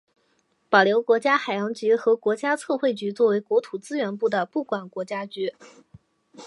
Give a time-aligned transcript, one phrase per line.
[0.67, 5.53] 保留国家海洋局和国家测绘局作为国土资源部的部管国家局。